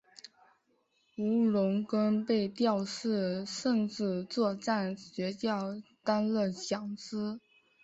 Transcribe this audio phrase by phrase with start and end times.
[1.15, 7.39] 吴荣根被调至政治作战学校担任讲师。